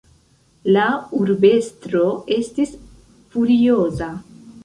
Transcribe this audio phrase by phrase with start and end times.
[0.75, 0.85] La
[1.17, 2.01] urbestro
[2.37, 2.73] estis
[3.35, 4.11] furioza.